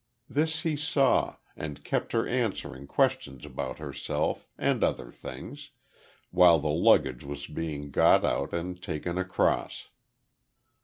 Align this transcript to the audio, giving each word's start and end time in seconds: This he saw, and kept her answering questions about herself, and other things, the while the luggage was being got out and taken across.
This 0.27 0.61
he 0.63 0.75
saw, 0.75 1.35
and 1.55 1.83
kept 1.85 2.11
her 2.13 2.27
answering 2.27 2.87
questions 2.87 3.45
about 3.45 3.77
herself, 3.77 4.47
and 4.57 4.83
other 4.83 5.11
things, 5.11 5.69
the 6.33 6.37
while 6.39 6.57
the 6.57 6.69
luggage 6.71 7.23
was 7.23 7.45
being 7.45 7.91
got 7.91 8.25
out 8.25 8.51
and 8.51 8.81
taken 8.81 9.19
across. 9.19 9.89